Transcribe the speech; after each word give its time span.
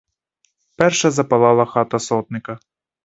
Перша 0.77 1.11
запалала 1.11 1.65
хата 1.75 1.99
сотника. 2.07 2.59